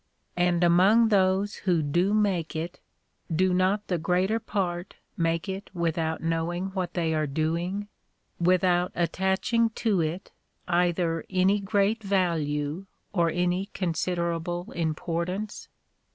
And 0.35 0.63
among 0.63 1.09
those 1.09 1.57
who 1.57 1.83
do 1.83 2.11
make 2.11 2.55
it, 2.55 2.79
do 3.31 3.53
not 3.53 3.85
the 3.85 3.99
greater 3.99 4.39
part 4.39 4.95
make 5.15 5.47
it 5.47 5.69
without 5.75 6.21
knowing 6.23 6.71
what 6.71 6.95
they 6.95 7.13
are 7.13 7.27
doing, 7.27 7.87
without 8.39 8.91
attaching 8.95 9.69
to 9.85 10.01
it 10.01 10.31
either 10.67 11.23
any 11.29 11.59
great 11.59 12.01
value, 12.01 12.87
or 13.13 13.29
any 13.29 13.67
considerable 13.75 14.71
import 14.71 15.29
ance? 15.29 15.67